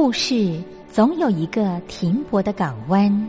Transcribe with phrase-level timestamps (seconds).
[0.00, 3.28] 故事总有一个停泊的港湾。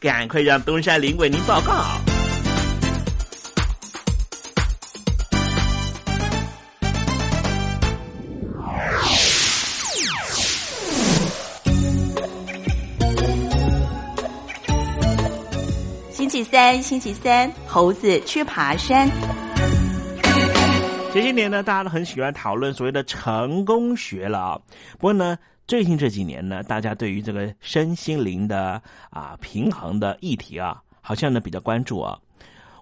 [0.00, 1.84] 赶快让东山林为您报告。
[16.10, 19.06] 星期三，星期三，猴子去爬山。
[21.12, 24.58] 前些年呢，大家都很喜欢讨论所谓的成功学了啊。
[24.92, 25.36] 不过呢，
[25.70, 32.18] 最近这几年呢，大家对于这个身心灵的啊平衡的议题啊，好像呢比较关注啊。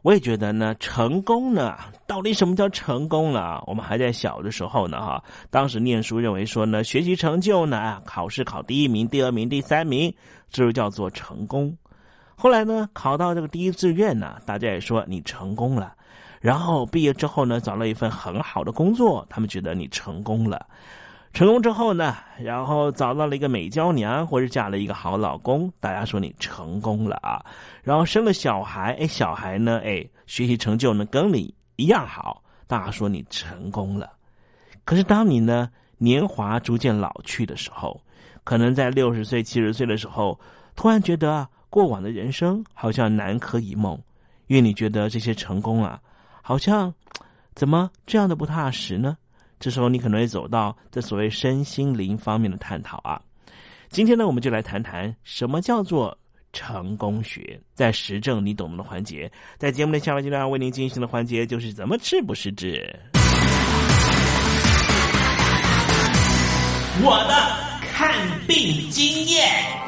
[0.01, 1.77] 我也觉得呢，成功呢，
[2.07, 3.63] 到底什么叫成功呢？
[3.67, 10.11] 我们还在小的时候呢，哈， 当时念书认为说呢，学习成就呢，考试考第一名、第二名、第三名，
[10.49, 11.77] 这就叫做成功。
[12.37, 15.93] 后来呢，考到这个第一志愿呢，大家也说你成功了。
[16.41, 20.65] 然后毕业之后呢，找了一份很好的工作，他们觉得你成功了。
[21.33, 27.45] 成功之后呢，然后找到了一个美娇娘，或者嫁了一个好老公，大家说你成功了啊。
[27.83, 34.11] 然后生了小孩，哎，小孩呢，哎，学习成就呢跟你一样好，大家说你成功了。
[34.85, 38.01] 可是当你呢年华逐渐老去的时候，
[38.43, 40.39] 可能在六十岁、七十岁的时候，
[40.75, 44.01] 突然觉得啊过往的人生好像南柯一梦，
[44.47, 46.01] 因为你觉得这些成功啊。
[46.43, 46.93] 好像
[47.55, 49.17] 怎么这样的不踏实呢？
[49.61, 53.21] 这时候你可能会走到这所谓身心灵方面的探讨啊。
[53.89, 56.17] 今天呢，我们就来谈谈什么叫做
[56.53, 57.59] 成功学。
[57.75, 62.95] 在实证你懂的环节，在节目的下半阶段为您进行的环节就是怎么治不失智。
[67.01, 68.13] 我的看
[68.47, 69.88] 病经验。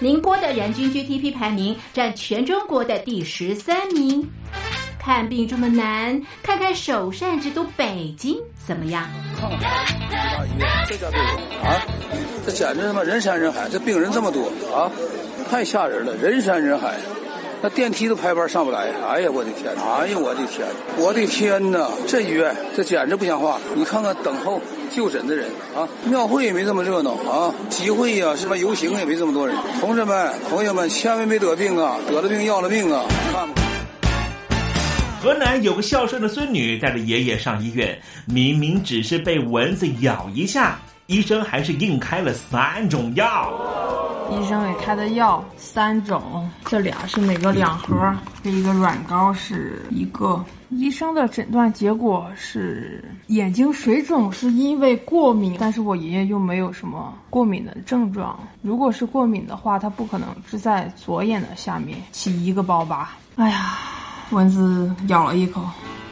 [0.00, 4.28] 宁波的人均 GDP 排名占全中国的第十三名。
[4.98, 8.36] 看病这么难，看看首善之都北京
[8.66, 9.06] 怎么样？
[9.40, 11.20] 大医院这家病
[11.62, 11.80] 啊，
[12.46, 14.90] 这简直他妈人山人海，这病人这么多啊，
[15.50, 16.94] 太吓人了，人山人海。
[17.60, 19.72] 那电梯都排班上不来，哎呀，我的天！
[19.76, 20.66] 哎呀，我的天！
[20.98, 21.88] 我的天哪！
[22.06, 23.58] 这医院这简直不像话！
[23.74, 24.60] 你看看等候
[24.94, 29.56] 就诊的人啊，庙会也没这么热闹啊，集会呀，什么游行也没这么多人。
[29.80, 31.96] 同志们、朋友们，千万别得病啊！
[32.08, 33.02] 得了病要了命啊！
[33.32, 33.62] 看吧。
[35.20, 43.52] 河南有个孝顺的孙女带着爷爷上医院，明明只是被蚊子咬一下，医生还是硬开了三种药。
[44.30, 50.40] 医生给开的药三种，这俩是每个两盒，这一个软膏是一个。
[50.76, 58.38] 医生的诊断结果是眼睛水肿是因为过敏，但是我爷爷又没有什么过敏的症状。
[58.60, 63.16] 如果是过敏的话，他不可能是在左眼的下面起一个包吧。
[63.36, 63.78] 哎呀，
[64.30, 65.62] 蚊子咬了一口，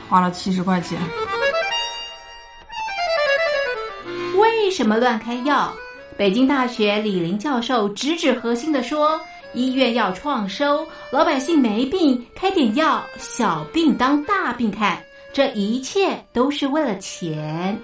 [0.08, 0.98] 花了七十块钱。
[4.38, 5.72] 为什么乱开药？
[6.16, 9.20] 北京大学李林教授直指核心的说
[9.54, 14.98] ：“医院要创收，老百姓没病开点药，小病当大病看，
[15.32, 17.78] 这一切都是为了钱。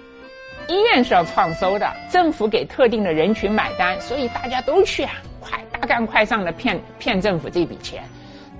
[0.67, 8.03] 医院是要创收的，政府给特定的人群买单，所以大家都去啊，快大干快上的骗骗政府这笔钱。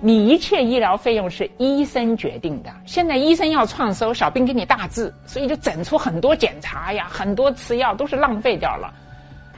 [0.01, 8.93] 你一切医疗费用是医生决定的，现在医生要创收，小病给你大治，所以就整出很多检查呀，很多吃药都是浪费掉了。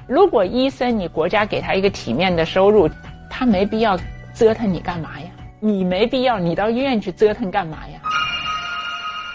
[0.07, 2.89] 如果医生你国家给他一个体面的收入，
[3.31, 3.97] 他没必要
[4.35, 5.27] 折腾你干嘛呀？
[5.61, 7.99] 你没必要，你到医院去折腾干嘛呀？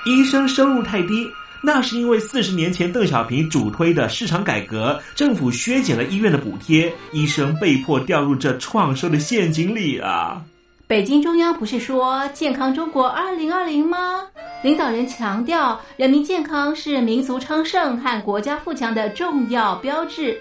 [0.05, 1.27] 医生收入太低，
[1.63, 10.43] 那是因为四十年前邓小平主推的市场改革，政府削减了医院的补贴，医生被迫掉入这创收的陷阱里啊！
[10.89, 14.23] 北京中央不是说健康中国二零二零吗？
[14.63, 20.41] 领导人强调，人民健康是民族昌盛和国家富强的重要标志。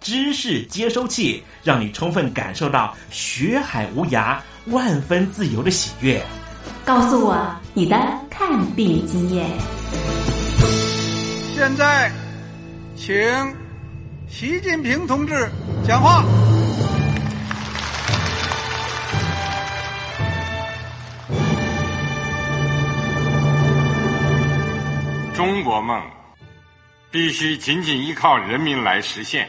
[0.00, 6.22] 知识接收器，让你充分感受到学海无涯、万分自由的喜悦。
[6.84, 7.96] 告诉我你的
[8.30, 9.46] 看病经验。
[11.54, 12.10] 现在，
[12.96, 13.14] 请
[14.28, 15.50] 习近平同志
[15.86, 16.24] 讲话。
[25.34, 26.02] 中国梦
[27.10, 29.48] 必须紧紧依靠人民来实现。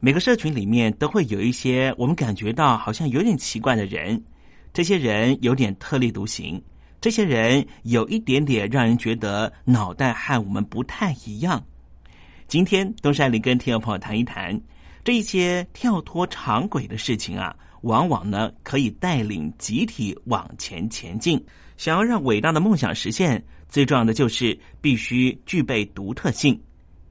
[0.00, 4.22] 每个社群里面都会有一些我们感觉到好像有点奇怪的人，
[4.72, 6.62] 这些人有点特立独行，
[7.00, 11.60] 这些人有一点点让人觉得脑袋和我们不太一样。
[12.46, 14.60] 今天东山林跟听众朋友谈一谈
[15.02, 21.44] 这一些跳脱常轨的事情啊，往往呢可以带领集体往前前进。
[21.76, 26.60] 想要让伟大的梦想实现，最重要的就是必须具备独特性。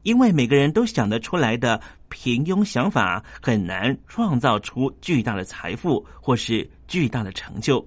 [0.08, 7.86] 因为每个人都想得出来的平庸想法，很难创造出巨大的财富或是巨大的成就。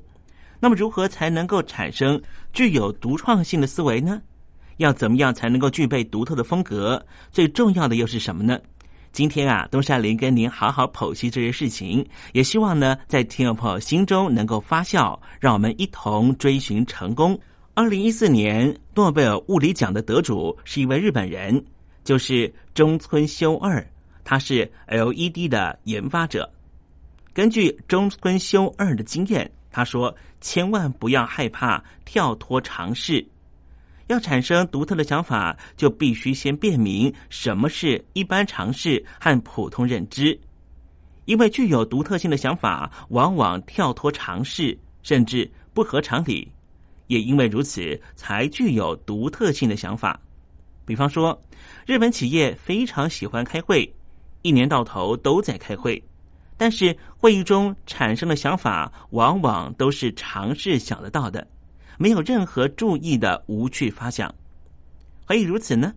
[0.61, 2.21] 那么，如何才能够产生
[2.53, 4.21] 具有独创性的思维呢？
[4.77, 7.03] 要怎么样才能够具备独特的风格？
[7.31, 8.61] 最重要的又是什么呢？
[9.13, 17.41] 今天啊，东山林跟您好好剖析这些事情，也希望呢，在听众朋友心中能够发酵，让我们一同追寻成功。
[17.73, 21.65] 二零一四年诺贝尔物理奖的得主是一位日本人。
[22.05, 23.87] 就是中村修二，
[24.25, 26.51] 他是 LED 的研发者。
[27.33, 33.25] 根据中村修二的经验，他说：“千万不要害怕跳脱尝试，
[34.09, 40.39] 要产生独特的想法，就必须先辨明什么是一般尝试和普通认知。
[41.27, 46.51] 因为具有独特性的想法，往往跳脱尝试，甚至不合常理。
[47.07, 50.21] 也因为如此，才具有独特性的想法。”
[50.85, 51.41] 比方说，
[51.87, 53.93] 日本企业非常喜欢开会，
[54.43, 56.03] 一年到头都在开会，
[56.57, 61.47] 但是会议中产生的想法往往都是尝试想得到的，
[61.99, 64.35] 没有任何注意的无趣发想。
[65.25, 65.95] 何以如此呢？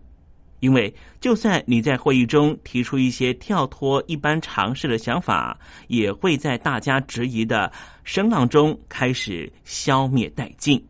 [0.60, 7.70] 因为就算你在会议中提出一些跳脱一般常识的想法，也会在大家质疑的
[8.02, 10.82] 声浪中开始消灭殆尽。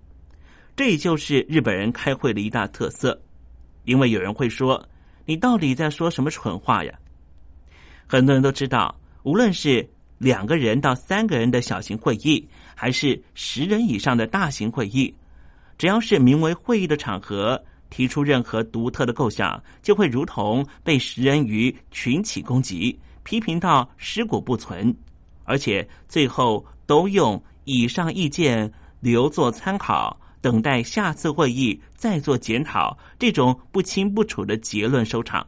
[0.76, 3.20] 这也就是日本人开会的一大特色。
[3.84, 4.86] 因为有人会说
[5.24, 6.92] ：“你到底在说什么蠢话呀？”
[8.06, 9.88] 很多人都知道，无论是
[10.18, 15.14] 两个人到三个人的小型会议，还是十人以上的大型会议，
[15.78, 24.94] 只要是名为会议的场合，提出任何独特的构想，就会如同被食人鱼群起攻击，批评到尸骨不存，
[25.44, 30.18] 而且最后都用以上意见留作参考。
[30.44, 35.46] 等待下次会议再做检讨，这种不清不楚的结论收场。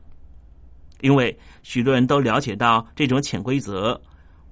[1.03, 4.01] 因为许多人都了解到这种潜规则，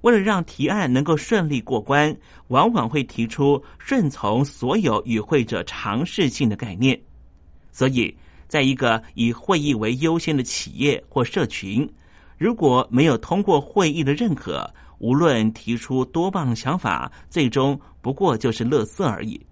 [0.01, 2.15] 为了让提案能够顺利过关，
[2.49, 7.01] 往往会提出顺从所有与会者尝试性的概念。
[7.71, 8.15] 所以，
[8.47, 11.91] 在一个以会议为优先的企业或社群，
[12.37, 19.43] 如果没有通过会议的认可，无论提出多棒想法，最终不过就是垃圾而已。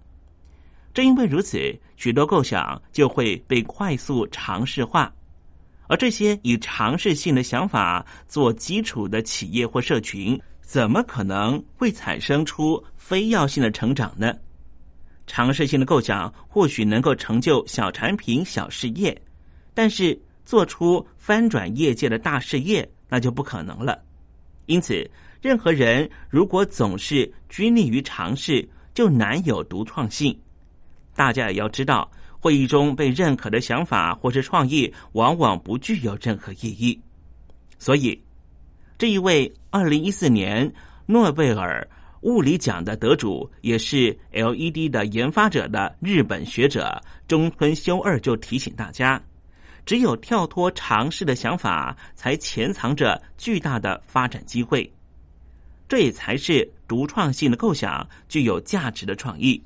[0.93, 1.57] 正因为如此，
[1.95, 5.11] 许多构想就会被快速尝试化，
[5.87, 14.33] 而这些以尝试性的想法做基础的企业或社群，怎么可能会产生出非要性的成长呢？
[15.25, 19.19] 尝试性的构想或许能够成就小产品、小事业，
[19.73, 23.99] 但是做出翻转业界的大事业，那就不可能了。
[24.67, 25.09] 因此，
[25.41, 30.37] 任何人如果总是拘泥于尝试，就难有独创性。
[31.15, 36.99] 大家也要知道，会议中被认可的想法或是创意，往往不具有任何意义。
[37.77, 38.19] 所以，
[38.97, 40.73] 这一位二零一四年
[41.05, 41.87] 诺贝尔
[42.21, 49.21] 物理奖的得主，也是 LED 的研发者的日本学者中村修二就提醒大家：，
[49.85, 54.89] 只有跳脱尝试的想法，才潜藏着巨大的发展机会。
[55.89, 59.61] 这也才是独创性的构想，具有价值的创意。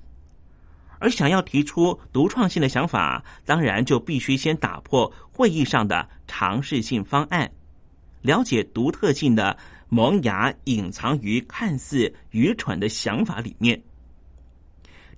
[1.00, 7.52] 而想要提出独创性的想法，当然就必须先打破会议上的尝试性方案，
[8.22, 9.58] 了解独特性的
[9.90, 13.82] 萌芽隐藏于看似愚蠢的想法里面。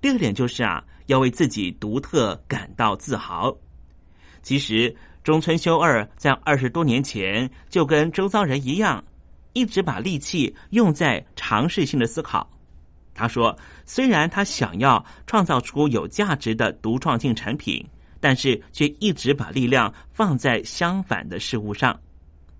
[0.00, 3.54] 第二点就是啊，要为自己独特感到自豪。
[4.42, 9.04] 其实中村修二在二十多年前就跟周遭人一样，
[9.52, 12.48] 一直把力气用在尝试性的思考。
[13.20, 13.54] 他说
[13.84, 17.86] ：“虽然他想要创造出有价值的独创性产品，
[18.18, 22.00] 但是却一直把力量放在相反的事物上，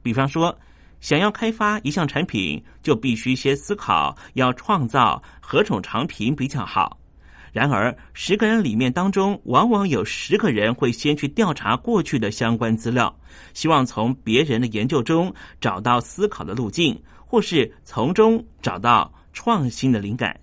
[0.03, 0.55] 比方说
[1.01, 6.99] 想要开发一项产品，就必须先思考要创造何种产品比较好。
[7.53, 13.19] 然而，十个人里面当中，往往有十个人会先去调查过去的相关资料，
[13.55, 20.39] 希望从别人的研究中找到思考的路径，或是从中找到创新的灵感。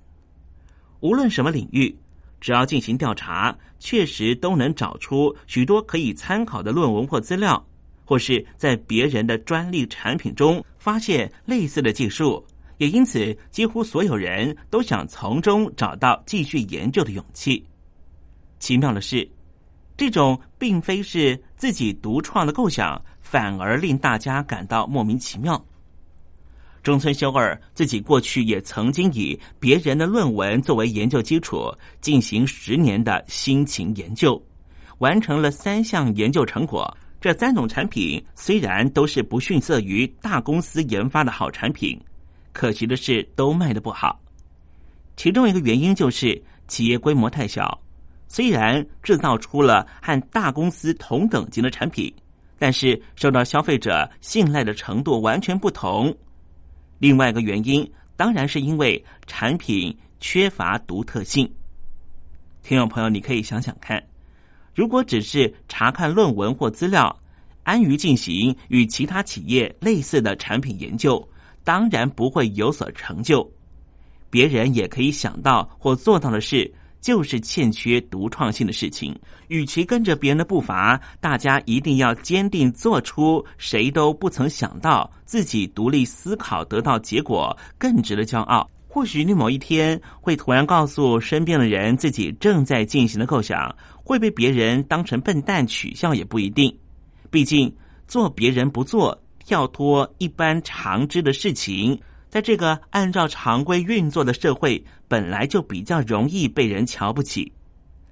[1.00, 1.96] 无论什么领域，
[2.42, 7.64] 只要进行调查，确实都能找出许多可以参考的论文或资料，
[8.04, 12.44] 或是在别人的专利产品中发现类似的技术。
[12.78, 17.66] 也因此，几乎所有人都想从中找到继续研究的勇气。
[18.60, 19.28] 奇妙的是，
[19.96, 25.64] 这种并非是自己独创的构想，反而令大家感到莫名其妙。
[26.88, 31.70] 中村修二自己过去也曾经以别人的论文作为研究基础，
[32.00, 34.42] 进行十年的辛勤研究，
[35.00, 36.90] 完成了三项研究成果。
[37.20, 42.00] 这三种产品虽然都是不逊色于大公司研发的好产品。
[42.54, 44.18] 可惜的是，都卖的不好。
[45.18, 47.78] 其中一个原因就是企业规模太小，
[48.30, 52.10] 虽然制造出了和大公司同等级的产品，
[52.58, 56.16] 但是受到消费者信赖的程度完全不同。
[57.00, 61.50] 另外一个原因，当然是因为产品缺乏独特性。
[62.64, 64.04] 听众朋友，你可以想想看，
[64.74, 67.18] 如果只是查看论文或资料，
[67.64, 71.28] 安于进行与其他企业类似的产品研究。
[71.64, 73.46] 当然不会有所成就。
[74.30, 79.18] 别人也可以想到或做到的事，就是欠缺独创性的事情。
[79.48, 88.70] 与其跟着别人的步伐，大家一定要坚定做出谁都不曾想到自己独立思考得到结果更值得骄傲。
[88.88, 96.76] 或许你某一天会突然告诉身边的人自己正在进行的构想，会被别人当成笨蛋取笑也不一定。
[97.30, 97.74] 毕竟
[98.08, 99.18] 做别人不做。
[99.46, 101.98] 跳脱一般常知的事情，
[102.30, 107.52] 在这个按照常规运作的社会，本来就比较容易被人瞧不起。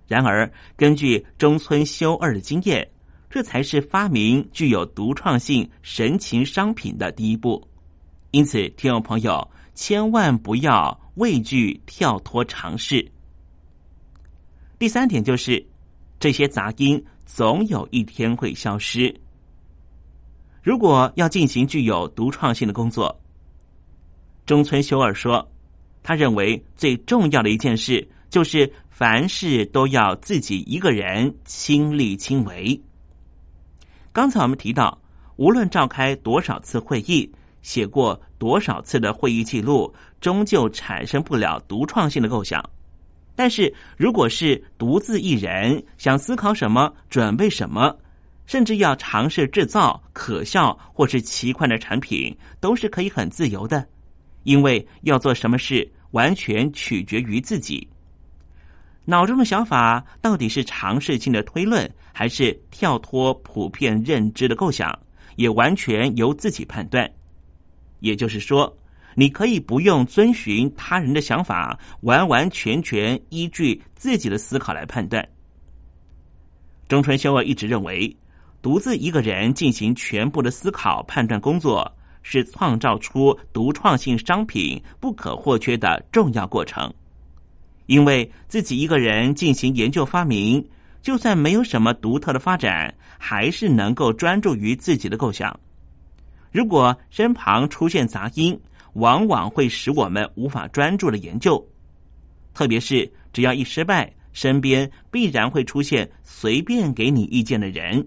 [0.07, 2.87] 然而，根据中村修二的经验，
[3.29, 7.67] 这才是发明具有独创性神情商品的第一步。
[8.31, 13.05] 因此，听众朋友千万不要畏惧跳脱尝试。
[14.77, 15.65] 第三点就是，
[16.19, 19.13] 这些杂音总有一天会消失。
[20.61, 23.19] 如果要进行具有独创性的工作，
[24.45, 25.47] 中村修二说，
[26.03, 32.79] 他认为最重要的一件事就是凡事都要自己一个人亲力亲为。
[34.13, 34.97] 刚才我们提到，
[35.37, 37.29] 无论召开多少次会议，
[37.63, 42.63] 写过多少次的会议记录，终究产生不了独创性的构想。
[43.35, 47.97] 但是，如果是独自一人，想思考什么，准备什么。
[48.45, 53.85] 甚至要尝试制造可笑或是奇怪的产品，都是可以很自由的，
[54.45, 57.85] 因为要做什么事完全取决于自己。
[59.03, 64.97] 脑中的想法到底是尝试性的推论，还是跳脱普遍认知的构想，
[65.35, 67.07] 也完全由自己判断。
[67.99, 68.73] 也就是说，
[69.13, 75.27] 你可以不用遵循他人的想法，完完全全依据自己的思考来判断。
[76.87, 78.15] 中村修二一直认为。
[78.61, 81.95] 独自一个人进行全部的思考判断工作，
[82.27, 86.91] 是创造出独创性商品不可或缺的重要过程。
[87.85, 90.67] 因为自己一个人进行研究发明，
[91.03, 95.57] 就算没有什么独特的发展，还是能够专注于自己的构想。
[96.51, 98.59] 如果身旁出现杂音，
[98.93, 101.63] 往往会使我们无法专注的研究。
[102.55, 108.03] 特别是只要一失败，身边必然会出现随便给你意见的人。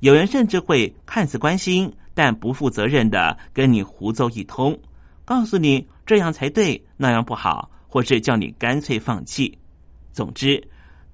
[0.00, 4.78] 有人甚至会看似关心，但不负责任的跟你胡诌一通，
[5.24, 9.58] 告诉你这样才对，那样不好，或是叫你干脆放弃。
[10.12, 10.62] 总之，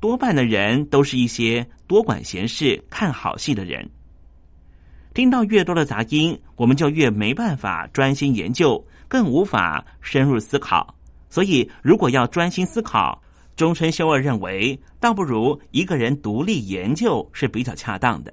[0.00, 3.88] 多半的人都是一些多管闲事、看好戏的人。
[5.14, 10.94] 听到越多的杂音，我们就越没办法专心研究，更无法深入思考。
[11.28, 13.20] 所以，如果要专心思考，
[13.56, 18.32] 中村修二认为，倒不如一个人独立研究是比较恰当的。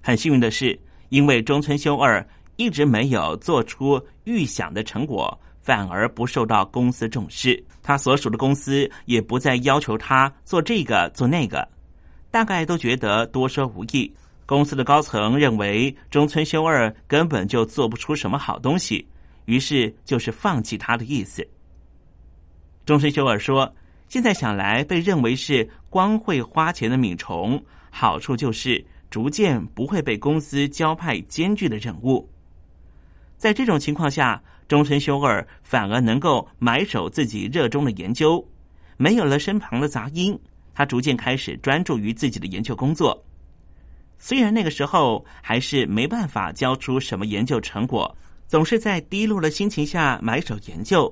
[0.00, 0.78] 很幸运的是，
[1.10, 7.62] 因为中村修二一直没有做出预想的成果，反而不受到公司重视。
[7.82, 11.66] 他所属的公司也不再要求他做这个做那个，
[12.30, 14.12] 大概都觉得多说无益。
[14.46, 19.06] 公司的高层认为中村修二根本就做不出什么好东西，
[19.46, 21.46] 于是就是放弃他的意思。
[22.84, 23.72] 中村修二说
[24.08, 32.28] ：“现在想来，被认为是光会花钱的米虫，好处就是。”逐渐不会被公司交派艰巨的任务。
[33.36, 38.46] 在这种情况下，中村修二反而能够埋首自己热衷的研究，
[38.96, 40.38] 没有了身旁的杂音，
[40.74, 43.20] 他逐渐开始专注于自己的研究工作。
[44.18, 48.14] 虽然那个时候还是没办法交出什么研究成果，
[48.46, 51.10] 总是在低落的心情下埋首研究，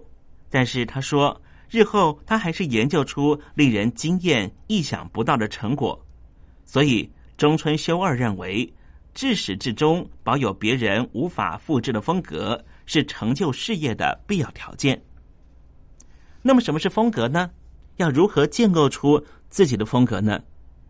[0.51, 5.99] 但是他说，日后他还是研究出令人惊艳、意想不到的成果。
[6.67, 8.71] 所以中村修二认为，
[9.15, 15.01] 至始至终保有别人无法复制的风格，是成就事业的必要条件。
[16.43, 17.49] 那么，什么是风格呢？
[17.99, 20.41] 要如何建构出自己的风格呢？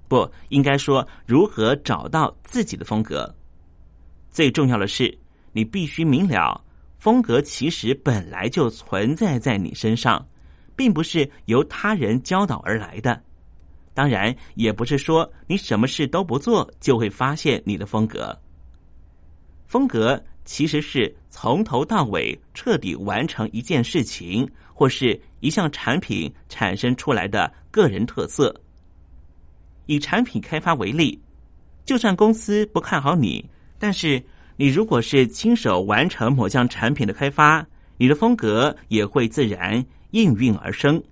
[0.08, 3.32] 不应该说如何找到自己的风格。
[4.30, 5.18] 最重要的是，
[5.52, 6.64] 你必须明了，
[6.98, 10.26] 风格其实本来就存在在你身上，
[10.74, 13.22] 并不是由他人教导而来的。
[13.98, 18.38] 当然，也不是说你什么事都不做就会发现你的风格。
[19.66, 28.54] 风格其实是从头到尾彻底完成一件事情或是一项产品产生出来的个人特色。
[29.86, 31.20] 以产品开发为例，
[31.84, 33.44] 就算公司不看好你，
[33.80, 34.22] 但是
[34.54, 41.02] 你如果是亲手完成某项产品的开发，你的风格也会自然应运而生。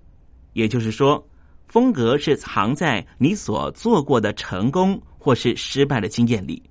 [0.53, 1.21] 也就是说，
[1.67, 6.61] 风格是藏在你所做过的成功或是失败的经验里。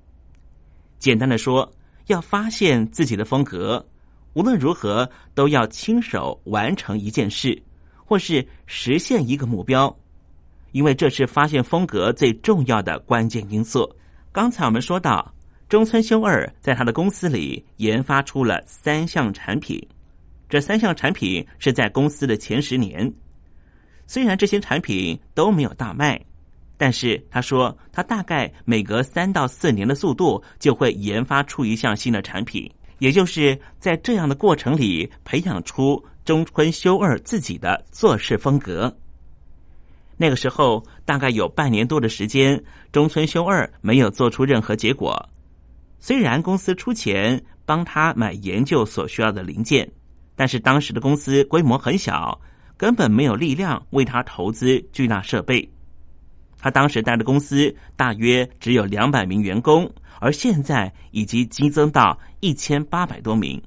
[0.98, 1.70] 简单的说，
[2.06, 3.86] 要发现自己的风格，
[4.32, 7.62] 无论如何都要亲手完成一件事，
[8.04, 9.94] 或是实现一个目标。
[10.72, 13.90] 因为这是发现风格最重要的关键因素。
[14.32, 15.34] 刚才我们说到，
[15.68, 19.80] 中村修二在他的公司里研发出了三项产品，
[20.48, 23.12] 这三项产品是在公司的前十年。
[24.06, 26.20] 虽然这些产品都没有大卖，
[26.76, 38.96] 但是他说他大概每隔三到四年的速度就会研发出一项新的产品，也就是在这样的过程里培养出中村修二自己的做事风格。
[40.16, 45.28] 那个时候大概有半年多的时间，中村修二没有做出任何结果。
[45.98, 49.90] 虽然公司出钱帮他买研究所需要的零件，
[50.34, 52.40] 但是当时的公司规模很小，
[52.76, 55.68] 根本没有力量为他投资巨大设备。
[56.58, 63.62] 他当时带的公司大约只有两百名员工，而现在已经激增到一千八百多名。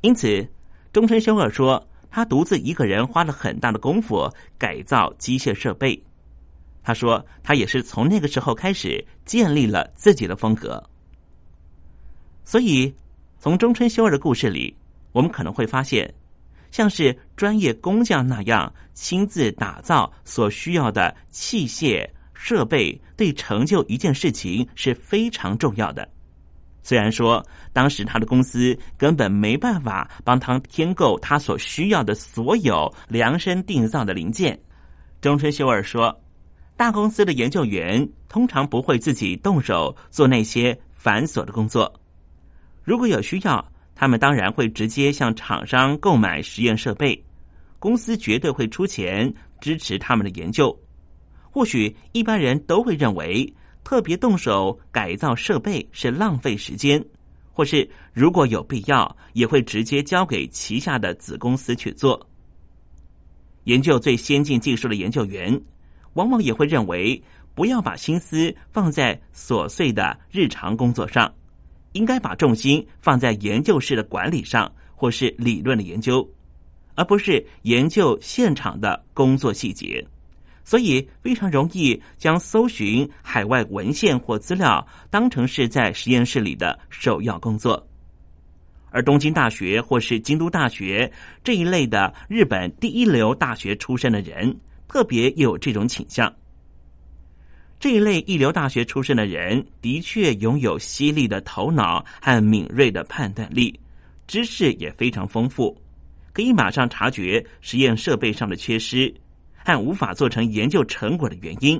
[0.00, 0.48] 因此，
[0.92, 1.86] 中村修二说。
[2.16, 6.00] 他独自一个人花了很大的功夫改造机械设备。
[6.80, 10.80] 他说，他也是从那个时候开始建立了自己的风格。
[12.44, 12.94] 所以，
[13.40, 14.76] 从中村修二的故事里，
[15.10, 16.14] 我们可能会发现，
[16.74, 26.08] 像是专业工匠那样亲自打造所需要的器械设备，对成就一件事情是非常重要的。
[26.82, 34.58] 虽然说当时他的公司根本没办法帮他添购他所需要的所有量身定造的零件，
[35.20, 36.20] 中村修二说，
[36.76, 42.00] 大公司的研究员通常不会自己动手做那些繁琐的工作。
[42.82, 47.24] 如果有需要，他们当然会直接向厂商购买实验设备，
[47.78, 50.78] 公司绝对会出钱支持他们的研究。
[51.50, 53.54] 或许一般人都会认为。
[53.84, 57.04] 特别动手改造设备是浪费时间，
[57.52, 62.26] 或是如果有必要，也会直接交给旗下的子公司去做。
[63.64, 65.60] 研究最先进技术的研究员，
[66.14, 67.22] 往往也会认为
[67.54, 71.34] 不要把心思放在琐碎的日常工作上，
[71.94, 76.28] 应该把重心放在研究室的管理上，或是理论的研究，
[76.94, 80.06] 而不是研究现场的工作细节。
[80.66, 87.86] 所以非常容易将搜寻海外文献或资料当成是在实验室里的首要工作，
[88.90, 96.32] 而东京大学或是京都大学这一类的日本第一流大学出身的人，特别有这种倾向。
[97.84, 103.78] 这一类一流大学出身的人，的确拥有犀利的头脑和敏锐的判断力，
[104.26, 105.76] 知识也非常丰富，
[106.32, 109.14] 可以马上察觉实验设备上的缺失。
[109.66, 111.78] 和无法做成研究成果的原因，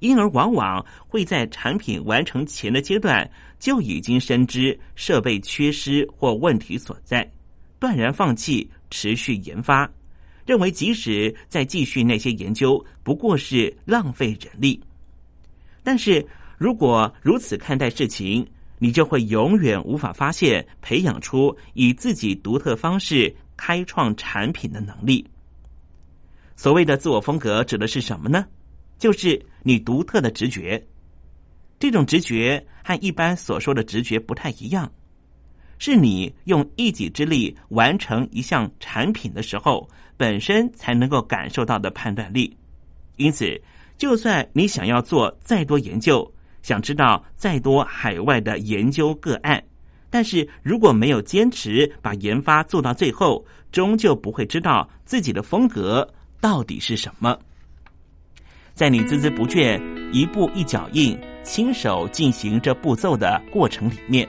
[0.00, 3.26] 因而往往会在产品完成前的阶段
[3.58, 7.26] 就已经深知设备缺失或问题所在，
[7.78, 9.90] 断然放弃持续研发，
[10.44, 14.78] 认为即使再继续那些研究不过是浪费人力。
[15.84, 16.26] 但是
[16.58, 18.44] 如果如此看待事情，
[18.80, 25.24] 你就会永远无法发现培养出以自己独特方式开创产品的能力。
[26.56, 28.46] 所谓的自我风格指的是什么呢？
[28.98, 30.84] 就是你独特的直觉。
[31.78, 34.90] 这种直觉和一般所说的直觉不太一样。
[35.78, 42.56] 是你用一己之力完成一项产品的时候，本身才能够感受到的判断力。
[43.16, 43.60] 因此，
[43.96, 49.62] 就算你想要做再多研究，想知道再多海外的研究个案，
[50.10, 56.08] 但是如果没有坚持把研发做到最后，终究不会知道自己的风格
[56.40, 57.38] 到底是什么。
[58.74, 59.80] 在你孜孜不倦、
[60.12, 64.28] 一步一脚印、亲手进行这步骤的过程里面，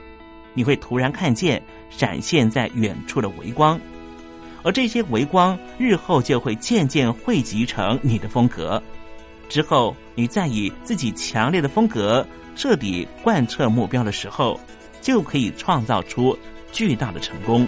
[0.54, 3.80] 你会突然看见闪现在远处的微光，
[4.64, 8.82] 而这些微光日后就会渐渐汇集成你的风格。
[9.50, 14.60] 之后，你再以自己强烈的风格彻底贯彻目标的时候，
[15.02, 16.38] 就可以创造出
[16.72, 17.68] 巨大的成功。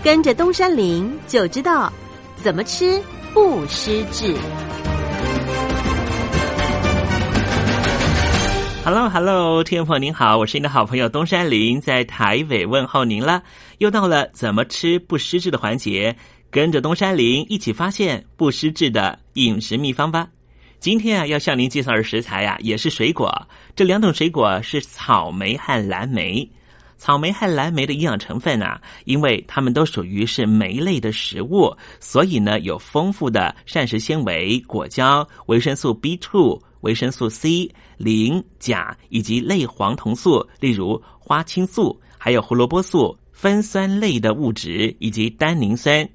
[0.00, 1.92] 跟着东山林就知道
[2.36, 3.02] 怎么吃
[3.34, 4.32] 不失智。
[8.84, 13.42] Hello，Hello，听众朋友您好，我是您的好朋友东山林，在台北问候您了。
[13.78, 16.16] 又到了怎么吃不失智的环节，
[16.48, 20.28] 跟着东山林一起发现不失智的饮食秘方吧。
[20.78, 23.48] 今天啊，要向您介绍的食材呀，也是水果。
[23.74, 26.48] 这两种水果是草莓和蓝莓。
[26.98, 46.08] 草莓和蓝莓的营养成分啊，因为它们都属于是莓类的食物，所以呢有丰富的膳食纤维、果胶、维生素 B two、维生素 C、磷、钾以及类黄酮素，例如花青素，还有胡萝卜素、酚酸类的物质以及单宁酸。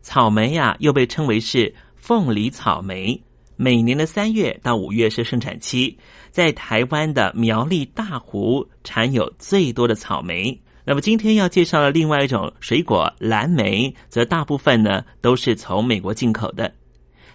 [0.00, 3.22] 草莓呀，又被称为是凤梨草莓。
[3.62, 5.96] 每年的三月到五月是生产期，
[6.32, 10.60] 在台湾的苗栗大湖产有最多的草莓。
[10.84, 16.74] 那么今天要介绍的另外一种水果蓝莓，则大部分呢都是从美国进口的。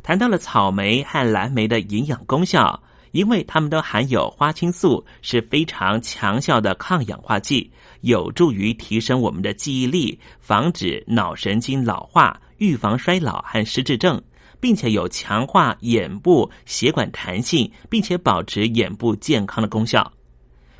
[0.04, 14.22] 谈到了草莓和蓝莓的营养功效，因为它们都含有花青素，是非常强效的抗氧化剂，有助于提升我们的记忆力，防止脑神经老化，预防衰老和失智症。
[14.60, 20.12] 并且有强化眼部血管弹性，并且保持眼部健康的功效。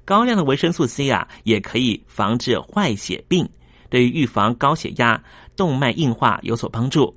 [0.05, 3.47] 高量的维生素 C 啊，也可以防治坏血病，
[3.89, 5.21] 对于预防高血压、
[5.55, 7.13] 动脉硬化有所帮助。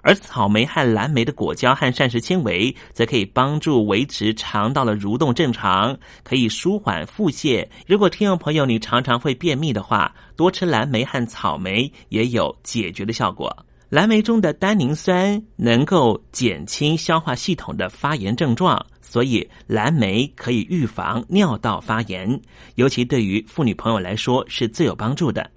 [0.00, 7.66] 而草莓和蓝莓的果胶和膳食纤维，则可以帮助维持肠道的蠕动正常，可以舒缓腹泻。
[7.88, 13.65] 如果听众朋友你常常会便秘的话，多吃蓝莓和草莓也有解决的效果。
[13.88, 22.40] 蓝莓中的单宁酸能够减轻消化系统的发炎症状，所以蓝莓可以预防尿道发炎，
[22.74, 25.48] 尤其对于妇女朋友来说是最有帮助的。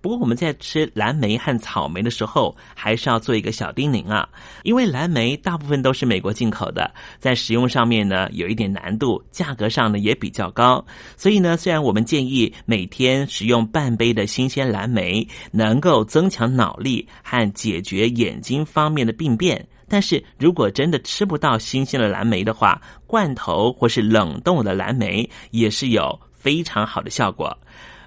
[0.00, 4.26] 不过我们在吃蓝莓和草莓的时候，还是要做一个小叮咛啊，
[4.62, 10.82] 因为蓝莓大部分都是美国进口的，在使用上面呢有一点难度，价格上呢也比较高。
[11.16, 27.54] 所以呢，虽然我们建议每天使用半杯的新鲜蓝莓，能够增强脑力和解决眼睛方面的病变，但是如果真的吃不到新鲜的蓝莓的话，罐头或是冷冻的蓝莓也是有非常好的效果。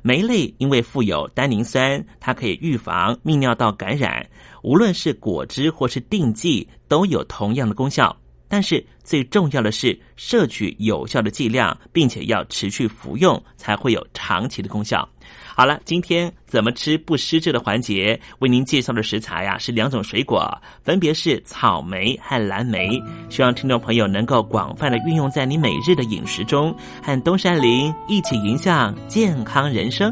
[0.04, 4.30] 酶类因为富有单宁酸，它可以预防泌尿道感染。
[4.62, 8.16] 无论是果汁或是定剂，都有同样的功效。
[8.50, 15.10] 但是最重要的是摄取有效的剂量，并且要持续服用，才会有长期的功效。
[15.56, 20.52] 好了，今天怎么吃不失智的环节，为您介绍的食材呀是两种水果，
[20.84, 23.00] 分别是草莓和蓝莓。
[23.30, 30.12] 希望听众朋友能够广泛的运用在你每日的饮食中，和东山林一起迎向健康人生。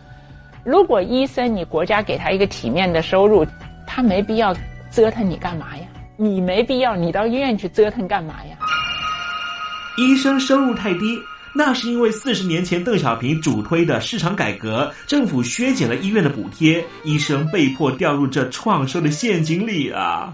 [0.63, 3.45] 如果医生你国家给他一个体面的收入，
[3.87, 4.55] 他没必要
[4.91, 5.83] 折腾你干嘛呀？
[6.17, 8.55] 你没必要你到医院去折腾干嘛呀？
[9.97, 11.17] 医生收入太低，
[11.55, 20.33] 那是因为四十年前邓小平主推的市场改革，政府削减了医院的补贴，医生被迫掉入这创收的陷阱里啊！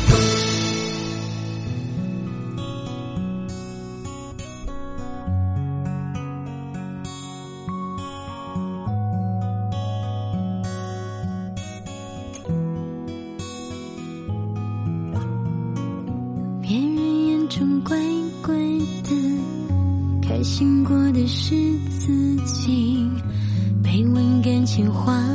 [21.21, 21.55] 只是
[21.87, 23.07] 自己
[23.83, 25.30] 被问感情话。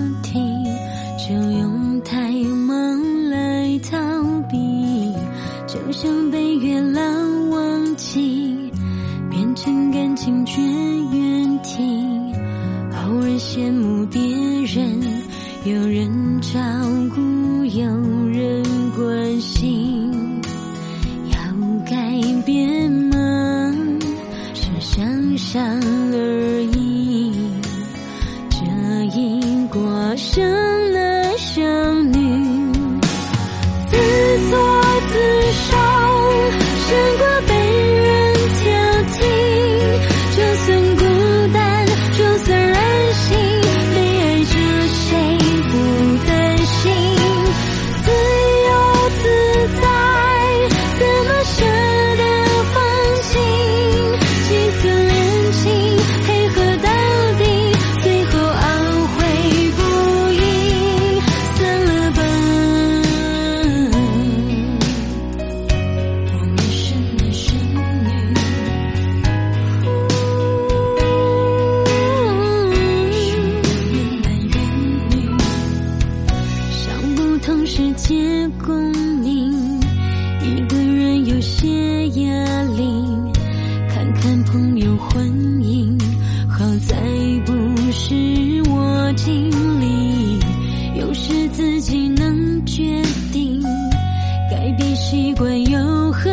[94.67, 96.29] 未必习惯又何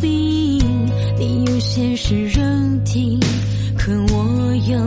[0.00, 0.58] 必？
[1.18, 2.40] 你有现实肉
[2.82, 3.20] 体，
[3.76, 4.78] 可我有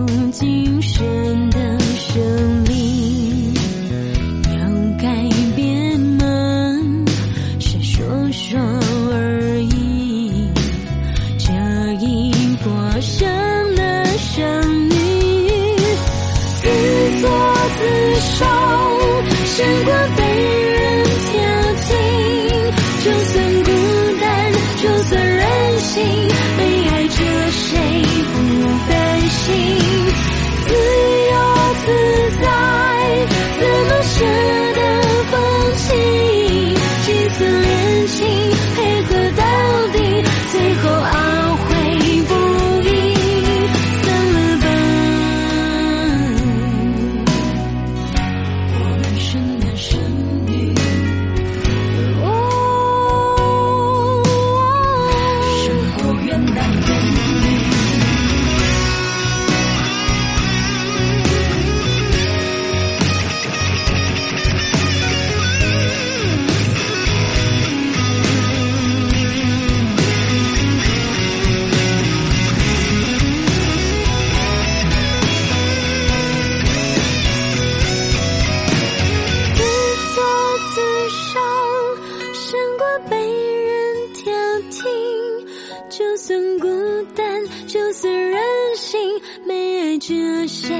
[87.67, 88.39] 就算任
[88.77, 88.97] 性，
[89.45, 90.73] 没爱着谁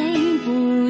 [0.46, 0.90] 不